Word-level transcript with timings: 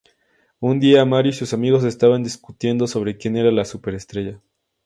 Un 0.61 0.79
día 0.79 1.05
Mario 1.05 1.29
y 1.29 1.33
sus 1.33 1.53
amigos 1.53 1.83
estaban 1.83 2.23
discutiendo 2.23 2.87
sobre 2.87 3.17
quien 3.17 3.37
era 3.37 3.51
la 3.51 3.65
súper 3.65 3.93
estrella. 3.93 4.39